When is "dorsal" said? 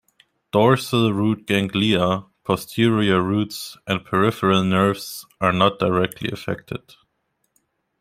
0.51-1.13